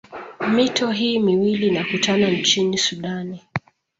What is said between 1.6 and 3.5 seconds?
inakutana nchini sudani